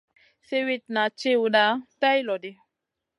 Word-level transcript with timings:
Siwitna 0.47 1.01
tchiwda 1.17 1.63
tay 1.99 2.19
lo 2.27 2.35
ɗi. 2.43 2.51